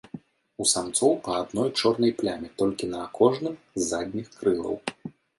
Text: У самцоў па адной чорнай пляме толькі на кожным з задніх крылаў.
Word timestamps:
У 0.63 0.65
самцоў 0.69 1.11
па 1.25 1.33
адной 1.41 1.67
чорнай 1.79 2.13
пляме 2.21 2.49
толькі 2.61 2.89
на 2.93 3.01
кожным 3.19 3.53
з 3.75 3.81
задніх 3.91 4.27
крылаў. 4.41 4.75